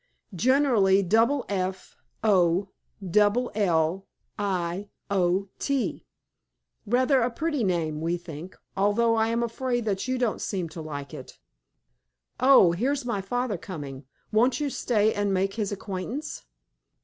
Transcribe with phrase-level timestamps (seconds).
[0.33, 2.69] "Generally, double F, O,
[3.07, 6.07] double L, I, O, T.
[6.87, 10.81] Rather a pretty name, we think, although I am afraid that you don't seem to
[10.81, 11.37] like it.
[12.39, 12.71] Oh!
[12.71, 14.05] here's my father coming.
[14.31, 16.45] Won't you stay, and make his acquaintance?"